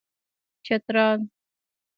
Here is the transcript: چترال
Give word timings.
چترال 0.65 1.19